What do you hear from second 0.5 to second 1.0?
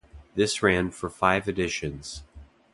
ran